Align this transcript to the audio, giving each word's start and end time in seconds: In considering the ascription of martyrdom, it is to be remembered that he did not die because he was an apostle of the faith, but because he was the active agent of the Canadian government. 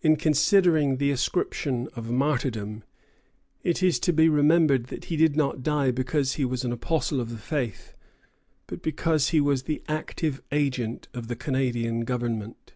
In 0.00 0.16
considering 0.16 0.96
the 0.96 1.10
ascription 1.10 1.86
of 1.92 2.10
martyrdom, 2.10 2.82
it 3.62 3.82
is 3.82 4.00
to 4.00 4.10
be 4.10 4.26
remembered 4.26 4.84
that 4.86 5.04
he 5.12 5.18
did 5.18 5.36
not 5.36 5.62
die 5.62 5.90
because 5.90 6.36
he 6.36 6.46
was 6.46 6.64
an 6.64 6.72
apostle 6.72 7.20
of 7.20 7.28
the 7.28 7.36
faith, 7.36 7.94
but 8.66 8.80
because 8.80 9.28
he 9.28 9.38
was 9.42 9.64
the 9.64 9.82
active 9.86 10.40
agent 10.50 11.08
of 11.12 11.28
the 11.28 11.36
Canadian 11.36 12.06
government. 12.06 12.72